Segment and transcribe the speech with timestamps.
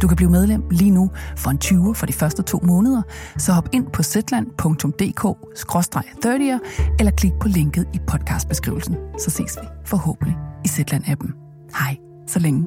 [0.00, 3.02] Du kan blive medlem lige nu for en 20 for de første to måneder,
[3.38, 6.58] så hop ind på zland.dk-30'er
[6.98, 8.96] eller klik på linket i podcastbeskrivelsen.
[9.18, 11.32] Så ses vi forhåbentlig i Zetland-appen.
[11.78, 12.66] Hej, så længe.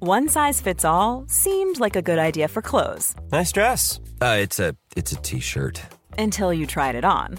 [0.00, 4.00] One size fits all seemed like a good idea for clothes Nice dress.
[4.20, 5.80] Uh, it's a it's a t-shirt.
[6.18, 7.38] until you tried it on.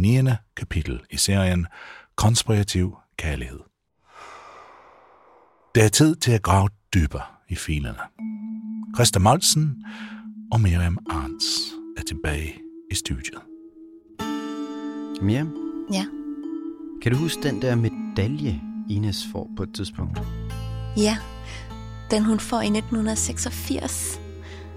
[0.00, 0.30] 9.
[0.56, 1.66] kapitel i serien
[2.16, 3.58] Konspirativ Kærlighed.
[5.74, 7.98] Det er tid til at grave dybere i filerne.
[8.96, 9.84] Christa Molsen
[10.52, 11.44] og Miriam Arns
[11.98, 12.54] er tilbage
[12.90, 13.40] i studiet.
[15.22, 15.54] Miriam,
[15.92, 16.04] Ja.
[17.02, 20.20] kan du huske den der medalje, Ines får på et tidspunkt?
[20.96, 21.18] Ja.
[22.10, 24.20] Den hun får i 1986.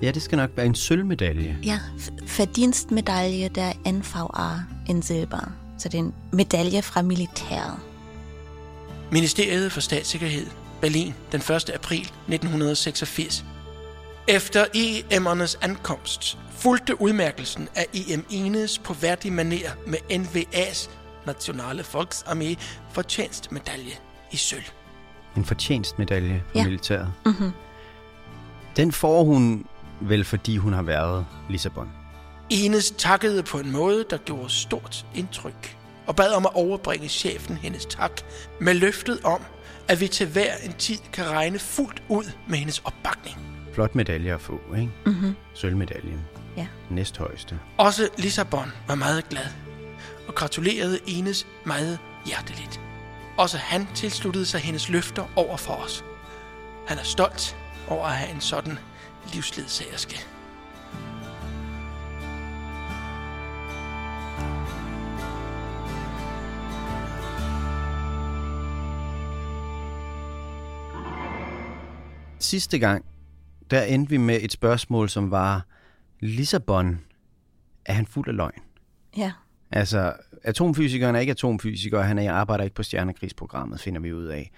[0.01, 1.57] Ja, det skal nok være en sølvmedalje.
[1.63, 1.79] Ja,
[2.27, 4.59] fordienstmedalje der er NVA
[4.89, 5.51] en silber.
[5.77, 7.75] Så det er en medalje fra militæret.
[9.11, 10.45] Ministeriet for Statssikkerhed,
[10.81, 11.69] Berlin, den 1.
[11.69, 13.45] april 1986.
[14.27, 20.89] Efter EM'ernes ankomst fulgte udmærkelsen af EM Enes på værdig maner med NVA's
[21.25, 22.55] Nationale Volksarmé
[22.91, 23.91] fortjenstmedalje
[24.31, 24.63] i sølv.
[25.37, 26.63] En fortjenstmedalje for Ja.
[26.63, 27.11] militæret.
[27.25, 27.51] Mhm.
[28.75, 29.65] Den får hun
[30.09, 31.90] vel, fordi hun har været Lissabon.
[32.50, 35.78] Enes takkede på en måde, der gjorde stort indtryk,
[36.08, 38.22] og bad om at overbringe chefen hendes tak
[38.62, 39.41] med løftet om,
[39.88, 43.38] at vi til hver en tid kan regne fuldt ud med hendes opbakning.
[43.74, 44.91] Flot medalje at få, ikke?
[45.06, 45.36] Mhm.
[45.53, 46.22] Sølvmedaljen.
[46.58, 46.68] Ja.
[46.90, 47.59] Næsthøjeste.
[47.78, 49.46] Også Lissabon var meget glad
[50.28, 52.81] og gratulerede Enes meget hjerteligt.
[53.38, 56.06] Også han tilsluttede sig hendes løfter over for os.
[56.88, 58.80] Han er stolt over at have en sådan
[59.34, 60.17] livsledsagerske.
[72.39, 73.06] Sidste gang,
[73.72, 75.66] der endte vi med et spørgsmål, som var,
[76.19, 77.00] Lissabon,
[77.85, 78.61] er han fuld af løgn?
[79.17, 79.31] Ja.
[79.72, 80.13] Altså,
[80.44, 84.51] atomfysikeren er ikke atomfysiker, og han er, arbejder ikke på stjernekrigsprogrammet, finder vi ud af.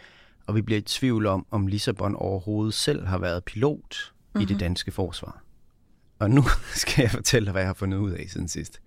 [0.48, 4.50] Og vi bliver i tvivl om, om Lissabon overhovedet selv har været pilot mm-hmm.
[4.50, 5.44] i det danske forsvar.
[6.20, 6.44] Og nu
[6.82, 8.82] skal jeg fortælle dig, hvad jeg har fundet ud af siden sidst.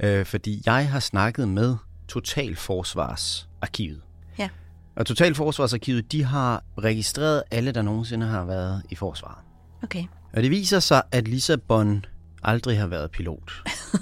[0.00, 1.76] Øh, fordi jeg har snakket med
[2.08, 4.02] Totalforsvarsarkivet.
[4.38, 4.48] Ja.
[4.96, 9.44] Og Totalforsvarsarkivet, de har registreret alle, der nogensinde har været i forsvaret.
[9.82, 10.04] Okay.
[10.32, 12.04] Og det viser sig, at Lissabon
[12.42, 13.52] aldrig har været pilot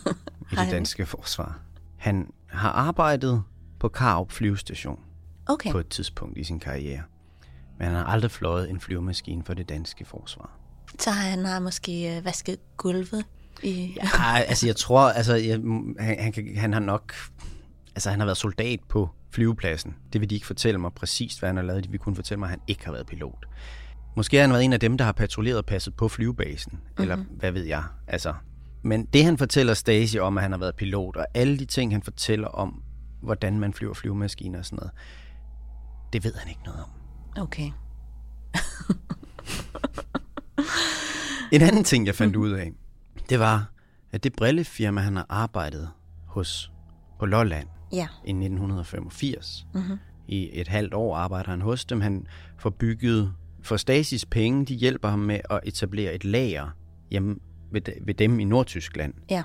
[0.52, 1.60] i det danske forsvar.
[1.96, 3.42] Han har arbejdet
[3.78, 5.00] på Karup flyvestation
[5.48, 5.72] Okay.
[5.72, 7.02] på et tidspunkt i sin karriere.
[7.78, 10.50] Men han har aldrig fløjet en flyvemaskine for det danske forsvar.
[10.98, 13.24] Så han har måske øh, vasket gulvet
[13.62, 13.96] i...
[13.96, 14.36] Ja.
[14.36, 15.60] Altså jeg tror, altså jeg,
[15.98, 17.14] han, han, kan, han har nok,
[17.94, 19.96] altså han har været soldat på flyvepladsen.
[20.12, 21.84] Det vil de ikke fortælle mig præcist, hvad han har lavet.
[21.84, 23.46] De vil kun fortælle mig, at han ikke har været pilot.
[24.16, 26.72] Måske har han været en af dem, der har patruljeret og passet på flyvebasen.
[26.72, 27.02] Mm-hmm.
[27.02, 27.82] Eller hvad ved jeg.
[28.06, 28.34] Altså,
[28.82, 31.92] men det han fortæller Stasi om, at han har været pilot, og alle de ting,
[31.92, 32.82] han fortæller om,
[33.22, 34.92] hvordan man flyver flyvemaskiner og sådan noget,
[36.12, 36.90] det ved han ikke noget om.
[37.42, 37.70] Okay.
[41.52, 42.72] En anden ting, jeg fandt ud af,
[43.30, 43.70] det var,
[44.12, 45.90] at det brillefirma, han har arbejdet
[46.26, 46.72] hos
[47.18, 48.06] på Lolland Ja.
[48.24, 49.98] i 1985, mm-hmm.
[50.28, 52.00] i et halvt år arbejder han hos dem.
[52.00, 52.26] Han
[52.58, 53.32] får bygget,
[53.62, 56.68] for Stasis penge, de hjælper ham med at etablere et lager
[57.10, 57.36] hjemme
[57.72, 59.14] ved, ved dem i Nordtyskland.
[59.30, 59.42] Ja.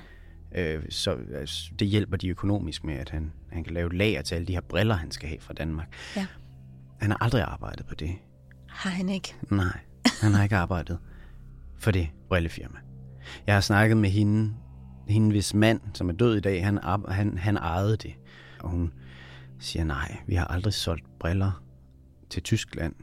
[0.54, 4.22] Øh, så altså, det hjælper de økonomisk med, at han, han kan lave et lager
[4.22, 5.86] til alle de her briller, han skal have fra Danmark.
[6.16, 6.26] Ja.
[7.00, 8.10] Han har aldrig arbejdet på det.
[8.68, 9.34] Har han ikke?
[9.50, 9.78] Nej,
[10.22, 10.98] han har ikke arbejdet
[11.82, 12.78] for det brillefirma.
[13.46, 14.54] Jeg har snakket med hende,
[15.08, 18.14] hende hvis mand, som er død i dag, han, han, han ejede det.
[18.60, 18.92] Og hun
[19.60, 21.62] siger, nej, vi har aldrig solgt briller
[22.30, 22.94] til Tyskland.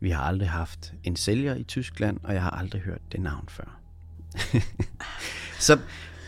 [0.00, 3.48] Vi har aldrig haft en sælger i Tyskland, og jeg har aldrig hørt det navn
[3.48, 3.80] før.
[5.66, 5.78] Så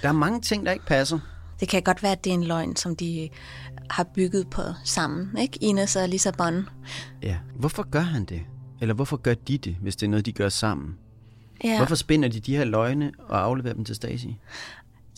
[0.02, 1.18] der er mange ting, der ikke passer.
[1.60, 3.28] Det kan godt være, at det er en løgn, som de
[3.90, 5.58] har bygget på sammen, ikke?
[5.60, 6.68] Ines og Lissabon.
[7.22, 7.38] Ja.
[7.56, 8.42] Hvorfor gør han det?
[8.80, 10.98] Eller hvorfor gør de det, hvis det er noget, de gør sammen?
[11.64, 11.76] Ja.
[11.76, 14.36] Hvorfor spinder de de her løgne og afleverer dem til Stasi?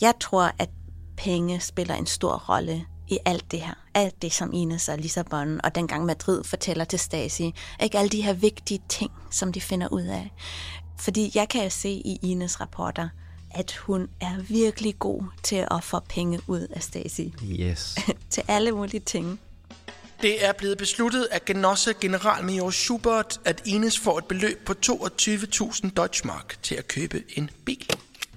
[0.00, 0.70] Jeg tror, at
[1.16, 3.74] penge spiller en stor rolle i alt det her.
[3.94, 7.54] Alt det, som Ines og Lissabon og dengang Madrid fortæller til Stasi.
[7.82, 10.32] Ikke alle de her vigtige ting, som de finder ud af.
[10.98, 13.08] Fordi jeg kan jo se i Ines rapporter,
[13.50, 17.34] at hun er virkelig god til at få penge ud af Stasi.
[17.44, 17.96] Yes.
[18.30, 19.40] til alle mulige ting.
[20.22, 25.90] Det er blevet besluttet af Genosse generalmajor Schubert, at Ines får et beløb på 22.000
[25.96, 27.86] Deutschmark til at købe en bil.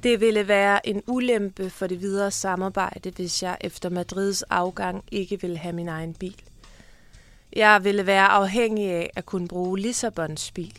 [0.04, 5.42] Det ville være en ulempe for det videre samarbejde, hvis jeg efter Madrids afgang ikke
[5.42, 6.36] ville have min egen bil.
[7.56, 10.78] Jeg ville være afhængig af at kunne bruge Lissabons bil,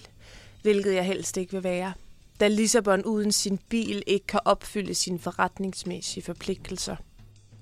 [0.63, 1.93] hvilket jeg helst ikke vil være,
[2.41, 6.97] da Lissabon uden sin bil ikke kan opfylde sine forretningsmæssige forpligtelser.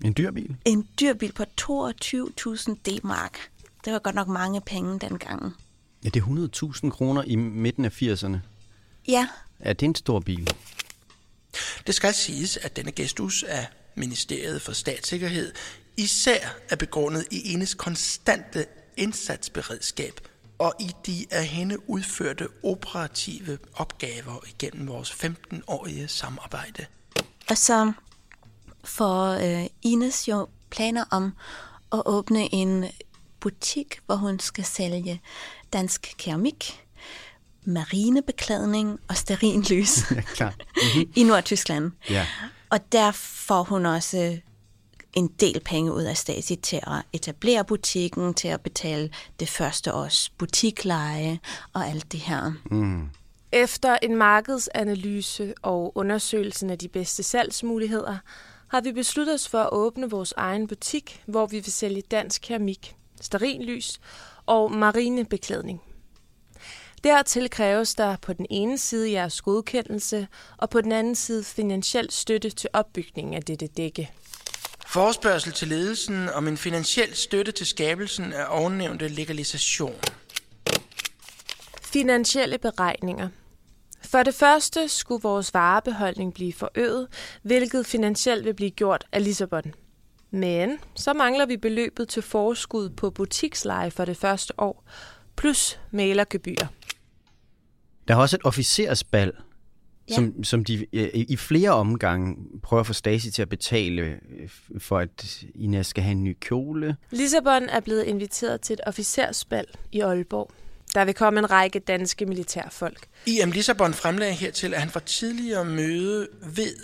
[0.05, 0.57] En dyr bil?
[0.65, 3.51] En dyr bil på 22.000 D-mark.
[3.85, 5.55] Det var godt nok mange penge dengang.
[6.05, 8.37] Ja, det er 100.000 kroner i midten af 80'erne.
[9.09, 9.29] Ja,
[9.61, 10.55] Er det en stor bil?
[11.87, 15.53] Det skal siges, at denne gestus af Ministeriet for Statssikkerhed
[15.97, 18.67] især er begrundet i Ines konstante
[18.97, 20.21] indsatsberedskab
[20.59, 26.87] og i de af hende udførte operative opgaver igennem vores 15-årige samarbejde.
[27.51, 27.93] og så
[28.85, 31.33] får øh, Ines jo planer om
[31.93, 32.85] at åbne en
[33.41, 35.21] butik, hvor hun skal sælge
[35.73, 36.85] dansk keramik,
[37.65, 40.67] marinebeklædning og sterinlys Ja, klart.
[41.17, 41.93] i Nordtyskland.
[42.11, 42.27] Ja.
[42.71, 44.39] Og der får hun også
[45.13, 49.95] en del penge ud af Stasi til at etablere butikken, til at betale det første
[49.95, 51.39] års butikleje
[51.73, 52.53] og alt det her.
[52.71, 53.09] Mm.
[53.53, 58.19] Efter en markedsanalyse og undersøgelsen af de bedste salgsmuligheder,
[58.73, 62.43] har vi besluttet os for at åbne vores egen butik, hvor vi vil sælge dansk
[62.43, 64.01] keramik, sterinlys
[64.47, 65.83] og marinebeklædning.
[67.05, 72.11] Dertil kræves der på den ene side jeres godkendelse, og på den anden side finansiel
[72.11, 74.11] støtte til opbygningen af dette dække.
[74.87, 79.95] Forspørgsel til ledelsen om en finansiel støtte til skabelsen af ovennævnte legalisation.
[81.83, 83.29] Finansielle beregninger.
[84.13, 87.09] For det første skulle vores varebeholdning blive forøget,
[87.43, 89.73] hvilket finansielt vil blive gjort af Lissabon.
[90.31, 94.85] Men så mangler vi beløbet til forskud på butiksleje for det første år,
[95.37, 96.57] plus malergebyr.
[98.09, 99.33] Der er også et officersbal,
[100.09, 100.15] Ja.
[100.15, 104.49] som, som de øh, i flere omgange prøver at få Stasi til at betale øh,
[104.79, 106.97] for, at Ines skal have en ny kjole.
[107.11, 110.51] Lissabon er blevet inviteret til et officersbal i Aalborg.
[110.95, 113.07] Der vil komme en række danske militærfolk.
[113.27, 113.51] I.M.
[113.51, 116.77] Lissabon fremlagde hertil, at han fra tidligere møde ved,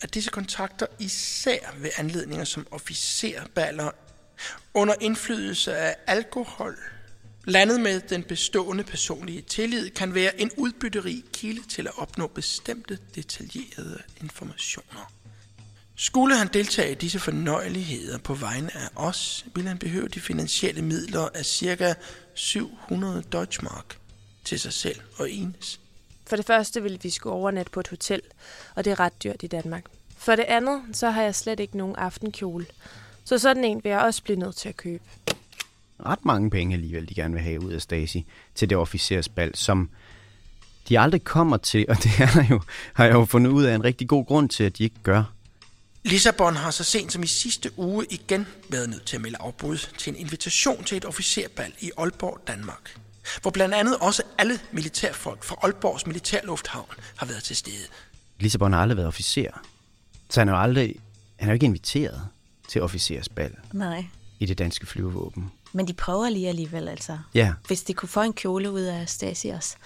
[0.00, 3.90] at disse kontakter især ved anledninger som officerballer
[4.74, 6.78] under indflydelse af alkohol,
[7.44, 12.98] landet med den bestående personlige tillid, kan være en udbytterig kilde til at opnå bestemte
[13.14, 15.12] detaljerede informationer.
[16.02, 20.82] Skulle han deltage i disse fornøjeligheder på vegne af os, ville han behøve de finansielle
[20.82, 21.94] midler af ca.
[22.34, 23.98] 700 Deutschmark
[24.44, 25.80] til sig selv og Ines.
[26.26, 28.20] For det første vil vi skulle overnatte på et hotel,
[28.74, 29.84] og det er ret dyrt i Danmark.
[30.18, 32.66] For det andet, så har jeg slet ikke nogen aftenkjole.
[33.24, 35.04] Så sådan en vil jeg også blive nødt til at købe.
[36.06, 39.90] Ret mange penge alligevel, de gerne vil have ud af Stasi til det officersbal, som
[40.88, 42.60] de aldrig kommer til, og det er der jo,
[42.94, 45.39] har jeg jo fundet ud af en rigtig god grund til, at de ikke gør.
[46.04, 49.78] Lissabon har så sent som i sidste uge igen været nødt til at melde afbud
[49.98, 52.98] til en invitation til et officerbal i Aalborg, Danmark.
[53.42, 57.84] Hvor blandt andet også alle militærfolk fra Aalborgs militærlufthavn har været til stede.
[58.38, 59.50] Lissabon har aldrig været officer,
[60.30, 60.96] så han er jo aldrig,
[61.38, 62.28] han er jo ikke inviteret
[62.68, 64.04] til officersbal Nej.
[64.38, 65.50] i det danske flyvevåben.
[65.72, 67.18] Men de prøver lige alligevel, altså.
[67.34, 69.76] Ja, Hvis de kunne få en kjole ud af Stasi også.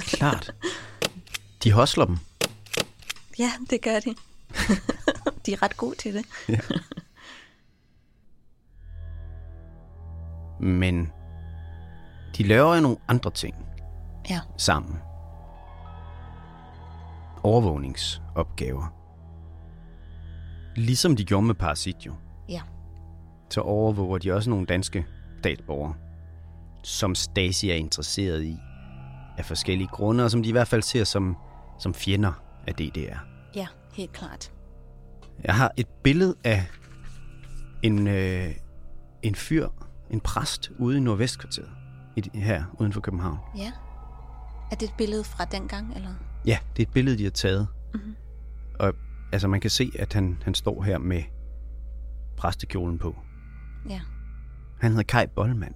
[0.00, 0.50] klart.
[1.64, 2.18] De hosler dem.
[3.38, 4.14] Ja, det gør de.
[5.46, 6.24] de er ret gode til det.
[6.48, 6.58] Ja.
[10.60, 11.12] Men
[12.36, 13.54] de laver jo nogle andre ting
[14.30, 14.40] Ja.
[14.56, 14.98] sammen.
[17.42, 18.92] Overvågningsopgaver.
[20.76, 22.14] ligesom de gjorde med Parasit jo,
[22.48, 22.60] Ja.
[23.50, 25.06] så overvåger de også nogle danske
[25.38, 25.94] statsborgere,
[26.82, 28.56] som Stasi er interesseret i
[29.38, 31.36] af forskellige grunde, og som de i hvert fald ser som,
[31.78, 32.32] som fjender
[32.66, 33.18] af DDR.
[33.96, 34.52] Helt klart.
[35.44, 36.66] Jeg har et billede af
[37.82, 38.54] en, øh,
[39.22, 39.68] en fyr,
[40.10, 41.70] en præst ude i Nordvestkvarteret,
[42.16, 43.38] i, her uden for København.
[43.56, 43.72] Ja.
[44.70, 46.14] Er det et billede fra dengang, eller?
[46.46, 47.68] Ja, det er et billede, de har taget.
[47.94, 48.16] Mhm.
[48.80, 48.92] Og
[49.32, 51.22] altså, man kan se, at han, han står her med
[52.36, 53.16] præstekjolen på.
[53.88, 54.00] Ja.
[54.80, 55.74] Han hedder Kai Bollmann,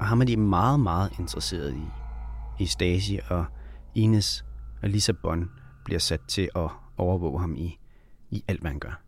[0.00, 1.82] og ham er de meget, meget interesseret i.
[2.58, 3.44] I Stasi og
[3.94, 4.44] Ines
[4.82, 5.50] og Lissabon
[5.84, 7.78] bliver sat til at overvåge ham i,
[8.30, 9.02] i alt, hvad han gør.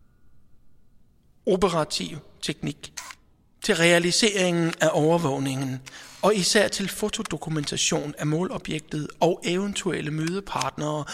[1.45, 2.93] operativ teknik
[3.61, 5.81] til realiseringen af overvågningen,
[6.21, 11.05] og især til fotodokumentation af målobjektet og eventuelle mødepartnere,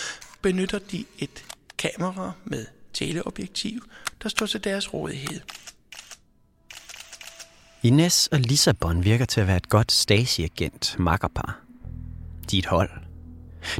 [0.41, 1.45] benytter de et
[1.77, 3.81] kamera med teleobjektiv,
[4.23, 5.41] der står til deres rådighed.
[7.83, 11.59] Ines og Lissabon virker til at være et godt Stasi-agent makkerpar.
[12.51, 13.06] De er et hold.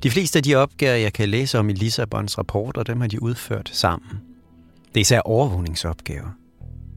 [0.04, 3.24] De fleste af de opgaver, jeg kan læse om i Lissabons rapporter, dem har de
[3.24, 4.10] udført sammen.
[4.88, 6.32] Det er især overvågningsopgaver.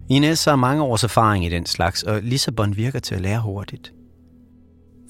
[0.08, 3.92] Ines har mange års erfaring i den slags, og Lissabon virker til at lære hurtigt.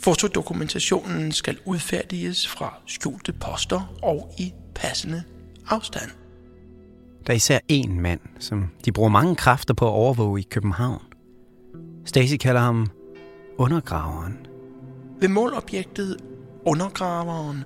[0.00, 5.22] Fotodokumentationen skal udfærdiges fra skjulte poster og i passende
[5.68, 6.10] afstand.
[7.26, 11.02] Der er især én mand, som de bruger mange kræfter på at overvåge i København.
[12.04, 12.90] Stasi kalder ham
[13.58, 14.46] undergraveren.
[15.20, 16.16] Ved målobjektet
[16.64, 17.64] undergraveren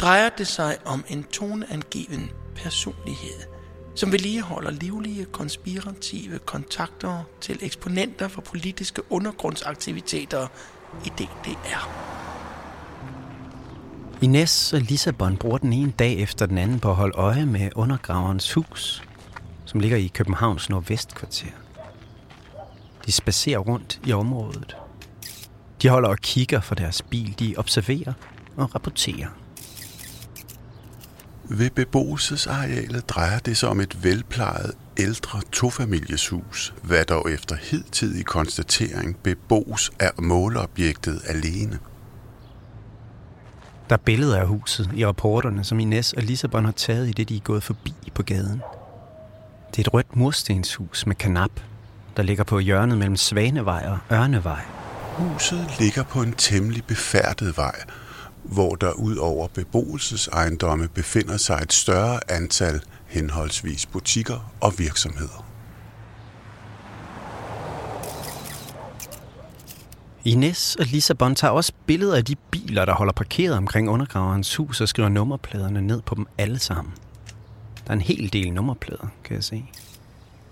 [0.00, 3.40] drejer det sig om en toneangiven personlighed,
[3.94, 10.46] som vedligeholder livlige konspirative kontakter til eksponenter for politiske undergrundsaktiviteter
[11.04, 11.88] i DDR.
[14.22, 17.70] Ines og Lissabon bruger den ene dag efter den anden på at holde øje med
[17.74, 19.02] undergraverens hus,
[19.64, 21.50] som ligger i Københavns nordvestkvarter.
[23.06, 24.76] De spacerer rundt i området.
[25.82, 27.38] De holder og kigger for deres bil.
[27.38, 28.12] De observerer
[28.56, 29.28] og rapporterer.
[31.48, 39.16] Ved beboelsesarealet drejer det sig om et velplejet ældre tofamilieshus, hvad dog efter hidtidig konstatering
[39.16, 41.78] bebos af måleobjektet alene.
[43.88, 47.28] Der er billeder af huset i rapporterne, som Ines og Lissabon har taget i det,
[47.28, 48.62] de er gået forbi på gaden.
[49.70, 51.50] Det er et rødt murstenshus med kanap,
[52.16, 54.64] der ligger på hjørnet mellem Svanevej og Ørnevej.
[55.16, 57.74] Huset ligger på en temmelig befærdet vej,
[58.44, 65.46] hvor der ud over beboelsesejendomme befinder sig et større antal henholdsvis butikker og virksomheder.
[70.24, 74.80] Ines og Lissabon tager også billeder af de biler, der holder parkeret omkring undergraverens hus
[74.80, 76.94] og skriver nummerpladerne ned på dem alle sammen.
[77.84, 79.64] Der er en hel del nummerplader, kan jeg se.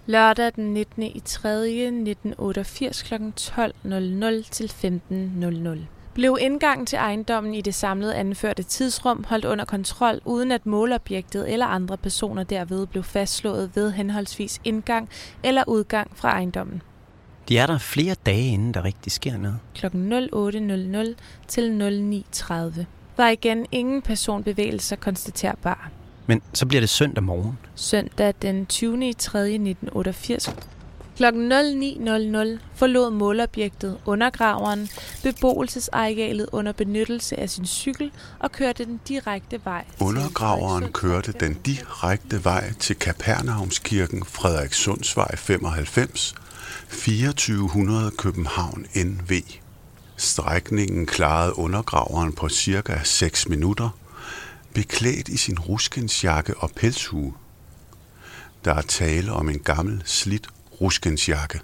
[0.07, 1.03] Lørdag den 19.
[1.03, 1.49] i 3.
[1.67, 3.15] 1988 kl.
[3.15, 4.73] 12.00 til
[5.11, 10.67] 15.00 blev indgangen til ejendommen i det samlede anførte tidsrum holdt under kontrol, uden at
[10.67, 15.09] målobjektet eller andre personer derved blev fastslået ved henholdsvis indgang
[15.43, 16.83] eller udgang fra ejendommen.
[17.49, 19.59] De er der flere dage, inden der rigtig sker noget.
[19.75, 19.87] Kl.
[19.87, 21.15] 08.00
[21.49, 22.85] til 09.30
[23.17, 25.91] var igen ingen personbevægelser konstaterbar.
[26.27, 27.59] Men så bliver det søndag morgen.
[27.75, 29.09] Søndag den 20.
[29.09, 29.39] i 3.
[29.41, 30.55] 1988
[31.17, 31.25] Kl.
[31.25, 34.89] 09.00 forlod målobjektet undergraveren
[35.23, 39.85] beboelsesarealet under benyttelse af sin cykel og kørte den direkte vej.
[40.01, 46.35] Undergraveren kørte den direkte vej til Kapernaumskirken Frederikssundsvej 95,
[46.89, 49.33] 2400 København NV.
[50.17, 53.89] Strækningen klarede undergraveren på cirka 6 minutter,
[54.75, 57.35] beklædt i sin ruskensjakke og pelshue.
[58.65, 60.49] Der er tale om en gammel, slidt
[60.81, 61.61] ruskensjakke.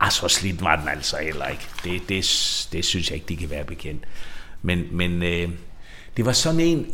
[0.00, 1.66] Ah, så slidt var den altså heller ikke.
[1.84, 4.04] Det, det, det synes jeg ikke, de kan være bekendt.
[4.62, 5.48] Men, men øh,
[6.16, 6.86] det var sådan en,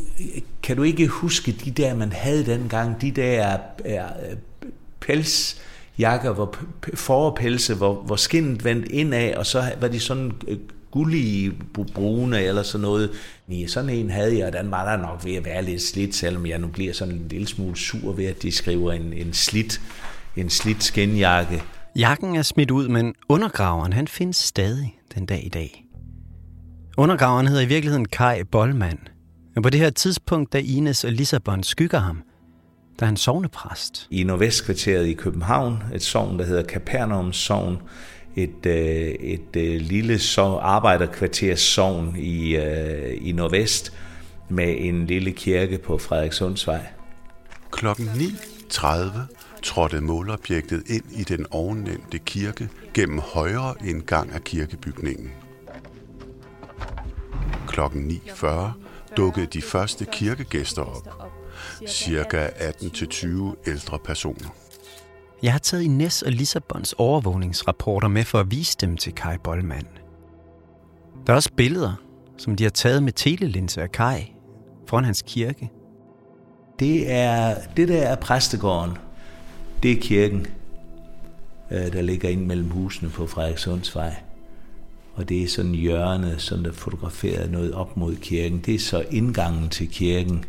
[0.62, 4.36] kan du ikke huske de der, man havde dengang, de der øh,
[5.00, 10.58] pelsjakker, hvor p- forpelse, hvor, hvor skinnet vendt indad, og så var de sådan øh,
[10.90, 11.52] gullige
[11.94, 13.10] brune eller sådan noget.
[13.48, 16.14] Ja, sådan en havde jeg, og den var der nok ved at være lidt slidt,
[16.14, 19.32] selvom jeg nu bliver sådan en lille smule sur ved, at de skriver en, en
[19.32, 19.80] slidt
[20.36, 21.62] en slidt skinjakke.
[21.96, 25.84] Jakken er smidt ud, men undergraveren han findes stadig den dag i dag.
[26.96, 28.98] Undergraveren hedder i virkeligheden Kai Bollmann.
[29.54, 32.22] Men på det her tidspunkt, da Ines og Lissabon skygger ham,
[32.98, 34.06] der er han sovnepræst.
[34.10, 37.78] I Nordvestkvarteret i København, et sovn, der hedder Kapernaum sovn,
[38.36, 38.74] et, øh,
[39.20, 43.92] et øh, lille sovn, arbejderkvarters sovn i, øh, i Nordvest,
[44.48, 46.86] med en lille kirke på Frederikssundsvej.
[47.70, 49.41] Klokken 9.30
[49.72, 55.30] trådte målobjektet ind i den ovennævnte kirke gennem højre indgang af kirkebygningen.
[57.68, 58.46] Klokken 9.40
[59.16, 61.08] dukkede de første kirkegæster op.
[61.88, 64.48] Cirka 18-20 ældre personer.
[65.42, 69.88] Jeg har taget Ines og Lissabons overvågningsrapporter med for at vise dem til Kai Bollmann.
[71.26, 71.94] Der er også billeder,
[72.36, 74.34] som de har taget med telelinse af Kai
[74.88, 75.70] foran hans kirke.
[76.78, 78.96] Det er det der er præstegården.
[79.82, 80.46] Det er kirken,
[81.70, 84.14] øh, der ligger ind mellem husene på Frederikssundsvej.
[85.14, 88.58] Og det er sådan hjørne, som der fotograferet noget op mod kirken.
[88.58, 90.44] Det er så indgangen til kirken.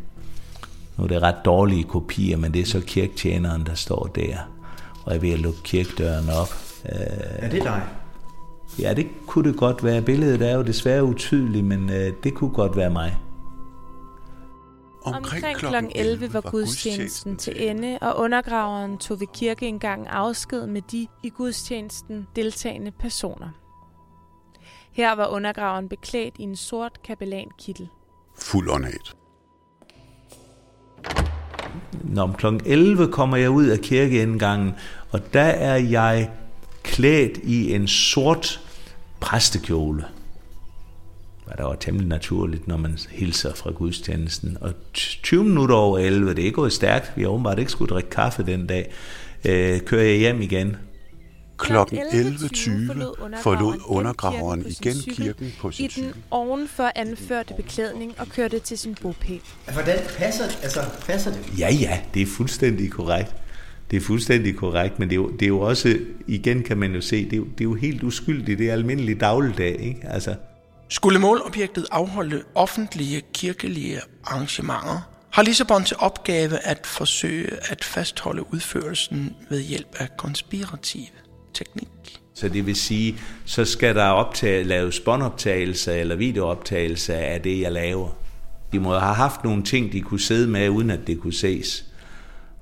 [0.97, 4.37] Nu er det ret dårlige kopier, men det er så kirktjeneren, der står der
[5.03, 6.49] og er ved at lukke kirkedøren op.
[6.83, 7.81] Er det dig?
[8.79, 10.01] Ja, det kunne det godt være.
[10.01, 13.17] Billedet er jo desværre utydeligt, men øh, det kunne godt være mig.
[15.05, 15.65] Omkring kl.
[15.95, 22.27] 11 var gudstjenesten til ende, og undergraveren tog ved kirkeindgangen afsked med de i gudstjenesten
[22.35, 23.49] deltagende personer.
[24.91, 27.87] Her var undergraveren beklædt i en sort kapellankittel.
[28.39, 29.15] Fuld ornat.
[32.03, 32.45] Når om kl.
[32.65, 34.73] 11 kommer jeg ud af kirkeindgangen,
[35.11, 36.31] og der er jeg
[36.83, 38.61] klædt i en sort
[39.19, 40.05] præstekjole.
[41.45, 44.57] Hvad der var temmelig naturligt, når man hilser fra gudstjenesten.
[44.61, 48.09] Og 20 minutter over 11, det er gået stærkt, vi har åbenbart ikke skulle drikke
[48.09, 48.91] kaffe den dag,
[49.45, 50.75] øh, kører jeg hjem igen.
[51.57, 58.59] Klokken 11.20 forlod undergraveren igen kirken på sin i den ovenfor anførte beklædning og kørte
[58.59, 59.41] til sin bopæl.
[59.73, 61.59] Hvordan passer, altså, passer det?
[61.59, 63.35] Ja, ja, det er fuldstændig korrekt.
[63.91, 65.97] Det er fuldstændig korrekt, men det er, jo, det er jo også,
[66.27, 68.73] igen kan man jo se, det er jo, det er jo helt uskyldigt, det er
[68.73, 69.99] almindelig dagligdag, ikke?
[70.03, 70.35] Altså,
[70.93, 79.35] skulle målobjektet afholde offentlige kirkelige arrangementer, har Lissabon til opgave at forsøge at fastholde udførelsen
[79.49, 81.01] ved hjælp af konspirativ
[81.53, 81.87] teknik.
[82.35, 87.71] Så det vil sige, så skal der optage, laves båndoptagelser eller videooptagelser af det, jeg
[87.71, 88.09] laver.
[88.71, 91.85] De må have haft nogle ting, de kunne sidde med, uden at det kunne ses.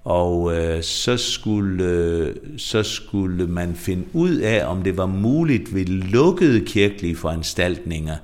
[0.04, 5.76] Og øh, så, skulle, øh, så skulle man finde ud af, om det var muligt
[5.76, 8.16] ved lukkede kirkelige foranstaltninger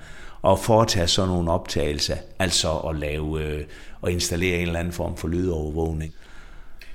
[0.48, 3.64] at foretage sådan nogle optagelser, altså at lave øh,
[4.02, 6.14] og installere en eller anden form for lydovervågning.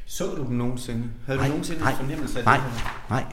[0.07, 1.03] Så du dem nogensinde?
[1.27, 3.07] Havde Nej, du nogensinde nej, en fornemmelse af nej, det her?
[3.11, 3.25] nej,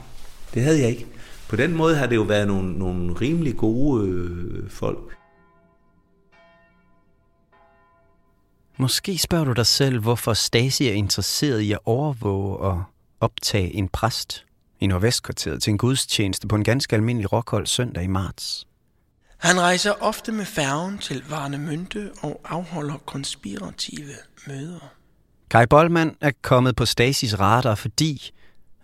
[0.54, 1.06] det havde jeg ikke.
[1.48, 5.19] På den måde har det jo været nogle, nogle rimelig gode øh, folk.
[8.80, 12.82] Måske spørger du dig selv, hvorfor Stasi er interesseret i at overvåge og
[13.20, 14.44] optage en præst
[14.80, 18.66] i Nordvestkvarteret til en gudstjeneste på en ganske almindelig rockhold søndag i marts.
[19.38, 24.14] Han rejser ofte med færgen til Varnemünde og afholder konspirative
[24.46, 24.92] møder.
[25.50, 28.30] Kai Bollmann er kommet på Stasis radar, fordi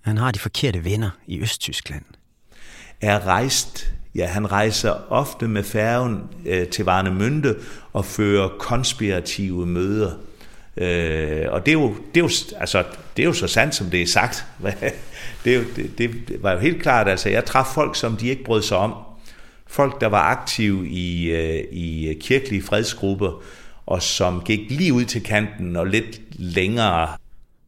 [0.02, 2.04] han har de forkerte venner i Østtyskland.
[3.00, 7.54] er rejst, ja, han rejser ofte med færgen øh, til Varnemünde
[7.92, 10.12] og fører konspirative møder.
[10.76, 12.84] Øh, og det er, jo, det, er jo, altså,
[13.16, 14.46] det er jo så sandt, som det er sagt.
[15.44, 18.28] det, er jo, det, det var jo helt klart, altså jeg traf folk, som de
[18.28, 18.94] ikke brød sig om.
[19.66, 23.42] Folk, der var aktive i, øh, i kirkelige fredsgrupper,
[23.86, 27.08] og som gik lige ud til kanten og lidt længere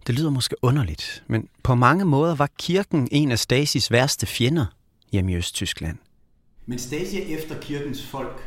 [0.07, 4.67] Det lyder måske underligt, men på mange måder var kirken en af Stasis værste fjender
[5.13, 5.99] hjemme i Østtyskland.
[6.69, 8.43] Men Stasi er efter kirkens folk.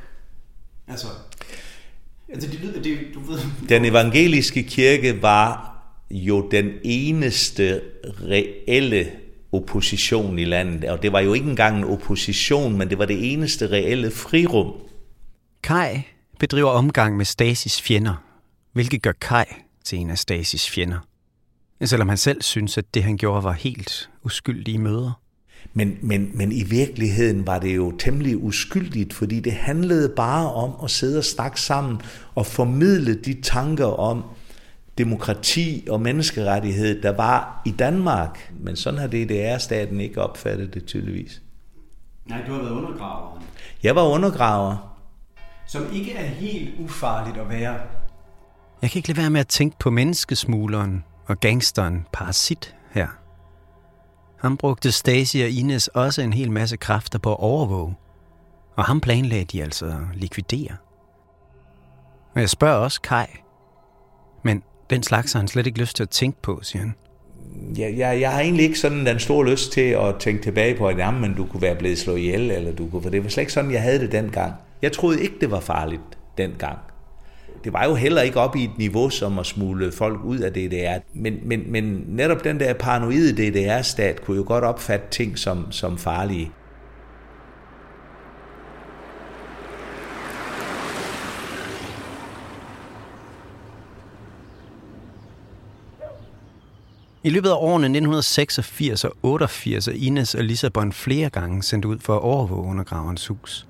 [0.87, 1.07] Altså,
[2.29, 3.39] altså det lyder, det, du ved...
[3.69, 5.77] Den evangeliske kirke var
[6.11, 9.11] jo den eneste reelle
[9.51, 13.33] opposition i landet, og det var jo ikke engang en opposition, men det var det
[13.33, 14.73] eneste reelle frirum.
[15.63, 16.01] Kai
[16.39, 18.15] bedriver omgang med Stasis fjender,
[18.73, 19.45] hvilket gør Kai
[19.85, 20.99] til en af Stasis fjender.
[21.83, 25.20] Selvom han selv synes, at det han gjorde var helt uskyldige møder.
[25.73, 30.71] Men, men, men i virkeligheden var det jo temmelig uskyldigt, fordi det handlede bare om
[30.83, 32.01] at sidde og snakke sammen
[32.35, 34.23] og formidle de tanker om
[34.97, 38.53] demokrati og menneskerettighed, der var i Danmark.
[38.59, 41.41] Men sådan har DDR-staten ikke opfattet det tydeligvis.
[42.25, 43.41] Nej, du har været undergraver.
[43.83, 44.97] Jeg var undergraver.
[45.67, 47.79] Som ikke er helt ufarligt at være.
[48.81, 52.75] Jeg kan ikke lade være med at tænke på menneskesmugleren og gangsteren Parasit
[54.41, 57.95] ham Han brugte Stacy og Ines også en hel masse kræfter på at overvåge.
[58.75, 60.75] Og ham planlagde de altså at likvidere.
[62.35, 63.25] Og jeg spørger også Kai.
[64.43, 66.95] Men den slags har han slet ikke lyst til at tænke på, siger han.
[67.77, 70.87] Jeg, jeg, jeg har egentlig ikke sådan den store lyst til at tænke tilbage på,
[70.87, 73.41] at jamen, du kunne være blevet slået ihjel, eller du kunne, for det var slet
[73.41, 74.53] ikke sådan, jeg havde det dengang.
[74.81, 76.77] Jeg troede ikke, det var farligt dengang
[77.63, 80.51] det var jo heller ikke op i et niveau som at smule folk ud af
[80.53, 80.99] DDR.
[81.13, 85.97] Men, men, men netop den der paranoide DDR-stat kunne jo godt opfatte ting som, som
[85.97, 86.51] farlige.
[97.23, 101.99] I løbet af årene 1986 og 88 er Ines og Lissabon flere gange sendt ud
[101.99, 103.67] for at overvåge undergraverens hus.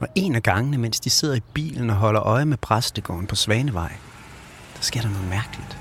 [0.00, 3.34] Og en af gangene, mens de sidder i bilen og holder øje med præstegården på
[3.34, 3.92] Svanevej,
[4.76, 5.78] der sker der noget mærkeligt.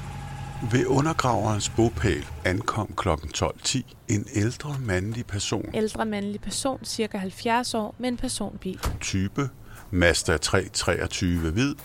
[0.71, 3.09] Ved undergraverens bopæl ankom kl.
[3.09, 5.69] 12.10 en ældre mandlig person.
[5.73, 8.79] Ældre mandlig person, cirka 70 år, med en personbil.
[9.01, 9.49] Type
[9.91, 11.75] Mazda 323 hvid.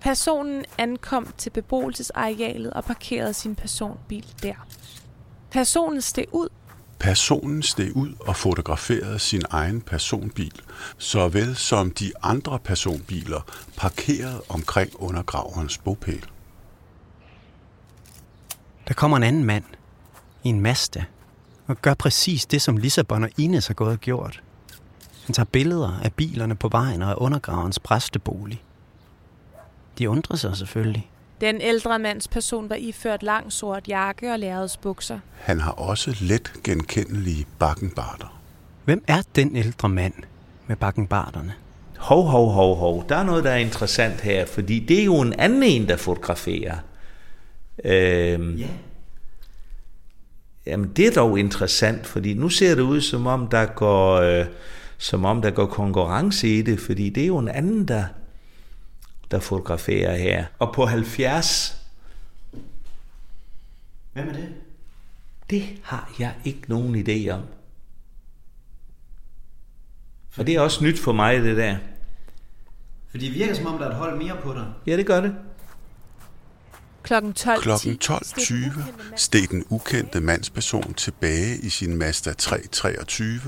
[0.00, 4.66] Personen ankom til beboelsesarealet og parkerede sin personbil der.
[5.50, 6.48] Personen steg ud
[7.02, 10.62] Personen steg ud og fotograferede sin egen personbil,
[10.98, 13.40] såvel som de andre personbiler
[13.76, 16.24] parkeret omkring undergraverens bopæl.
[18.88, 19.64] Der kommer en anden mand
[20.44, 21.04] i en Mazda
[21.66, 24.42] og gør præcis det, som Lissabon og Ines har gået og gjort.
[25.26, 28.62] Han tager billeder af bilerne på vejen og af undergravens præstebolig.
[29.98, 31.10] De undrer sig selvfølgelig.
[31.42, 35.18] Den ældre mands person var iført lang sort jakke og lærredsbukser.
[35.40, 38.40] Han har også let genkendelige bakkenbarter.
[38.84, 40.14] Hvem er den ældre mand
[40.66, 41.52] med bakkenbarterne?
[41.98, 43.04] Hov, hov, hov, hov.
[43.08, 45.96] Der er noget, der er interessant her, fordi det er jo en anden en, der
[45.96, 46.76] fotograferer.
[47.84, 48.66] Øhm, Ja.
[50.66, 54.46] Jamen, det er dog interessant, fordi nu ser det ud, som om der går, øh,
[54.98, 58.04] som om der går konkurrence i det, fordi det er jo en anden, der,
[59.32, 60.44] der fotograferer her.
[60.58, 61.78] Og på 70,
[64.12, 64.48] Hvem er det?
[65.50, 67.42] det har jeg ikke nogen idé om.
[70.36, 71.76] Og det er også nyt for mig, det der.
[73.10, 74.66] Fordi det virker som om, der er et hold mere på dig.
[74.86, 75.34] Ja, det gør det.
[77.02, 83.40] Klokken 12.10 Klokken 12.20 steg den ukendte mandsperson tilbage i sin Mazda 323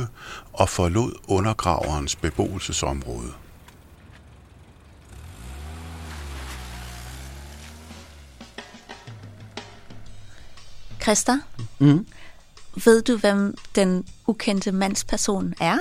[0.53, 3.33] og forlod undergraverens beboelsesområde.
[11.05, 11.33] Christa,
[11.79, 12.07] Mm.
[12.85, 15.79] ved du, hvem den ukendte mandsperson er?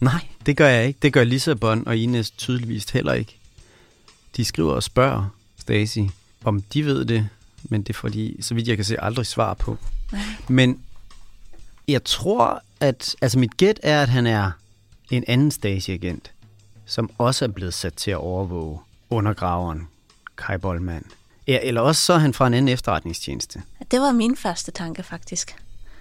[0.00, 0.98] Nej, det gør jeg ikke.
[1.02, 3.36] Det gør Lissabon og Ines tydeligvis heller ikke.
[4.36, 5.28] De skriver og spørger
[5.60, 5.98] Stacy,
[6.44, 7.28] om de ved det,
[7.62, 9.78] men det får de, så vidt jeg kan se, aldrig svar på.
[10.48, 10.80] Men
[11.88, 14.50] jeg tror, at altså mit gæt er, at han er
[15.10, 16.30] en anden Stasi-agent,
[16.86, 18.78] som også er blevet sat til at overvåge
[19.10, 19.88] undergraveren
[20.38, 21.04] Kai Bollmann.
[21.46, 23.62] Eller også så er han fra en anden efterretningstjeneste.
[23.90, 25.56] Det var min første tanke, faktisk.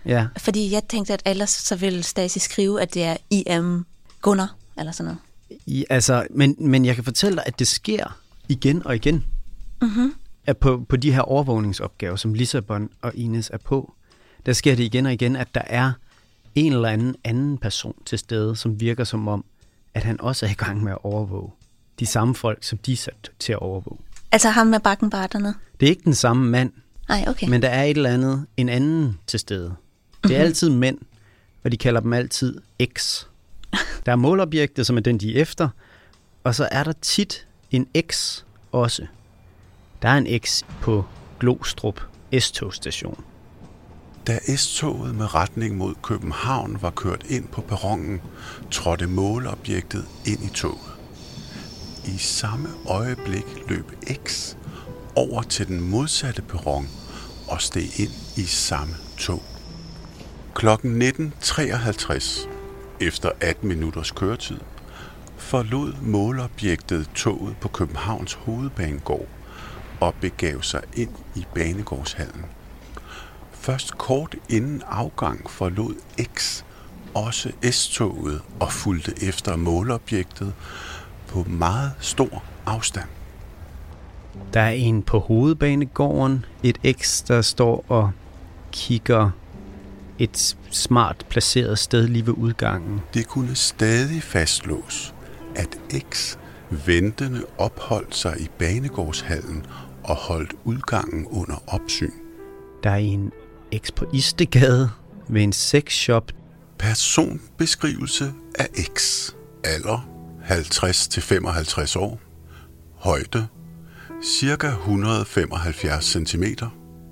[0.06, 3.86] Ja, Fordi jeg tænkte, at ellers så ville Stasi skrive, at det er IM
[4.22, 5.19] Gunnar, eller sådan noget.
[5.65, 8.19] I, altså, men, men jeg kan fortælle dig, at det sker
[8.50, 9.26] igen og igen.
[9.82, 10.13] Mm-hmm.
[10.46, 13.93] At på, på de her overvågningsopgaver, som Lissabon og Ines er på,
[14.46, 15.91] der sker det igen og igen, at der er
[16.56, 19.46] en eller anden anden person til stede, som virker som om,
[19.93, 21.52] at han også er i gang med at overvåge
[22.00, 23.98] de samme folk, som de er sat til at overvåge.
[24.32, 25.54] Altså ham med bakkenbarterne.
[25.80, 26.72] Det er ikke den samme mand,
[27.10, 27.48] Nej, okay.
[27.50, 29.76] men der er et eller andet, en anden til stede.
[30.24, 30.46] Det er Mhm.
[30.46, 30.98] altid mænd,
[31.63, 32.62] og de kalder dem altid
[32.98, 33.24] X.
[34.06, 35.70] Der er målobjektet, som er den, de er efter,
[36.44, 38.39] og så er der tit en X
[38.72, 39.06] også.
[40.02, 41.06] Der er en X på
[41.39, 42.02] Glostrup
[42.39, 43.24] S-togstation.
[44.28, 48.22] Da S-toget med retning mod København var kørt ind på perronen,
[48.72, 50.92] trådte målobjektet ind i toget.
[52.06, 53.92] I samme øjeblik løb
[54.28, 54.56] X
[55.15, 56.89] over til den modsatte perron
[57.47, 59.43] og steg ind i samme tog.
[60.56, 62.47] Klokken 19.53,
[63.02, 64.60] efter 18 minutters køretid,
[65.38, 69.28] forlod målobjektet toget på Københavns hovedbanegård
[69.99, 72.45] og begav sig ind i banegårdshallen.
[73.52, 75.95] Først kort inden afgang forlod
[76.38, 76.63] X
[77.13, 80.54] også S-toget og fulgte efter målobjektet
[81.28, 83.10] på meget stor afstand.
[84.54, 88.12] Der er en på hovedbanegården, et X, der står og
[88.72, 89.30] kigger
[90.19, 93.02] et smart placeret sted lige ved udgangen.
[93.13, 95.13] Det kunne stadig fastslås,
[95.56, 95.78] at
[96.12, 96.38] X
[96.69, 99.65] ventende opholdt sig i banegårdshallen
[100.04, 102.12] og holdt udgangen under opsyn.
[102.84, 103.32] Der er en
[103.78, 104.89] X på Istegade
[105.28, 106.32] ved en sexshop.
[106.78, 108.67] Personbeskrivelse af
[108.98, 109.30] X.
[109.63, 110.08] Alder
[110.50, 112.19] 50-55 år.
[112.96, 113.48] Højde
[114.24, 116.44] cirka 175 cm.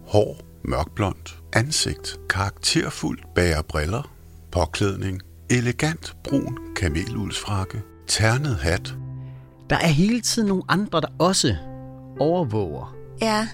[0.08, 1.38] Hår mørkblondt.
[1.54, 4.12] Ansigt karakterfuldt bærer briller.
[4.52, 7.82] Påklædning elegant brun kameluldsfrakke.
[8.08, 8.96] Ternet hat.
[9.70, 11.56] Der er hele tiden nogle andre, der også
[12.20, 12.96] overvåger.
[13.22, 13.48] Ja,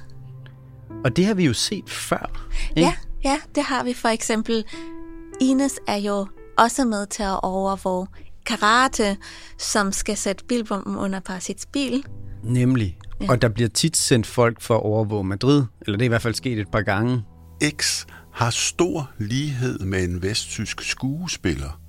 [1.03, 2.47] Og det har vi jo set før.
[2.75, 2.81] Ikke?
[2.81, 2.93] ja,
[3.23, 4.65] ja, det har vi for eksempel.
[5.41, 8.07] Ines er jo også med til at overvåge
[8.45, 9.17] karate,
[9.57, 12.03] som skal sætte bilbomben under Parasits bil.
[12.43, 12.96] Nemlig.
[13.21, 13.31] Ja.
[13.31, 16.21] Og der bliver tit sendt folk for at overvåge Madrid, eller det er i hvert
[16.21, 17.23] fald sket et par gange.
[17.77, 21.81] X har stor lighed med en vesttysk skuespiller,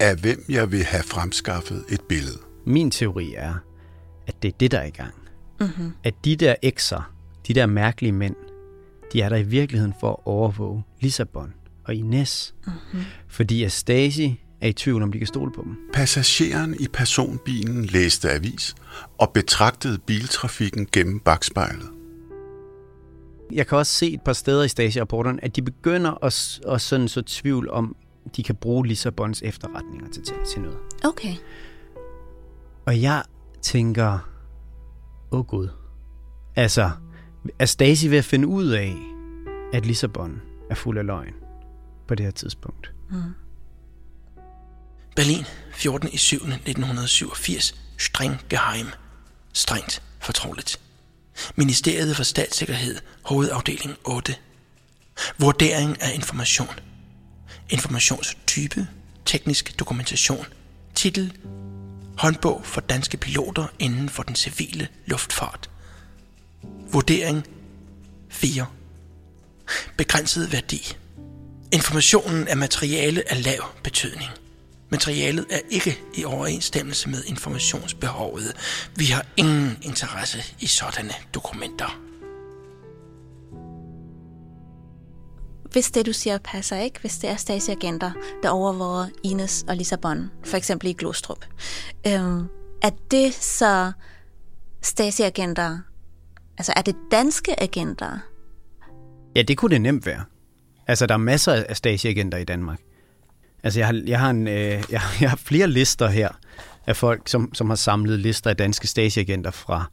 [0.00, 2.38] af hvem jeg vil have fremskaffet et billede.
[2.66, 3.54] Min teori er,
[4.26, 5.14] at det er det, der er i gang.
[5.60, 5.92] Mhm.
[6.04, 7.02] At de der X'er,
[7.48, 8.36] de der mærkelige mænd,
[9.12, 11.54] de er der i virkeligheden for at overvåge Lissabon
[11.84, 12.54] og Ines.
[12.66, 13.02] Mhm.
[13.28, 15.76] Fordi at Stasi er i tvivl om, de kan stole på dem.
[15.92, 18.74] Passageren i personbilen læste avis
[19.18, 21.88] og betragtede biltrafikken gennem bagspejlet.
[23.52, 27.08] Jeg kan også se et par steder i Stasi-rapporterne, at de begynder at, at sådan
[27.08, 27.96] så tvivl om,
[28.36, 30.78] de kan bruge Lissabons efterretninger til, til, til noget.
[31.04, 31.34] Okay.
[32.86, 33.22] Og jeg
[33.62, 34.18] tænker,
[35.30, 35.68] åh oh gud.
[36.56, 36.90] Altså,
[37.58, 38.96] er Stasi ved at finde ud af,
[39.72, 40.40] at Lissabon
[40.70, 41.34] er fuld af løgn
[42.08, 42.94] på det her tidspunkt?
[43.10, 43.16] Mm.
[45.18, 46.08] Berlin, 14.
[46.12, 46.36] i 7.
[46.36, 47.74] 1987.
[47.96, 48.86] Streng geheim.
[49.52, 50.80] Strengt fortroligt.
[51.56, 54.36] Ministeriet for Statssikkerhed, hovedafdeling 8.
[55.38, 56.80] Vurdering af information.
[57.70, 58.86] Informationstype,
[59.24, 60.46] teknisk dokumentation.
[60.94, 61.32] Titel,
[62.18, 65.70] håndbog for danske piloter inden for den civile luftfart.
[66.92, 67.46] Vurdering
[68.28, 68.66] 4.
[69.96, 70.96] Begrænset værdi.
[71.72, 74.30] Informationen af materiale af lav betydning.
[74.90, 78.56] Materialet er ikke i overensstemmelse med informationsbehovet.
[78.96, 82.00] Vi har ingen interesse i sådanne dokumenter.
[85.72, 90.30] Hvis det, du siger, passer ikke, hvis det er Stasi-agenter, der overvåger Ines og Lissabon,
[90.44, 91.44] for eksempel i Glostrup,
[92.06, 92.46] øhm,
[92.82, 93.92] er det så
[94.82, 95.78] Stasi-agenter,
[96.58, 98.18] altså er det danske agenter?
[99.36, 100.24] Ja, det kunne det nemt være.
[100.86, 102.80] Altså, der er masser af Stasi-agenter i Danmark.
[103.62, 104.54] Altså, jeg har, jeg har, en, øh,
[104.90, 106.28] jeg, jeg har flere lister her
[106.86, 109.90] af folk, som, som har samlet lister af danske Stasi-agenter fra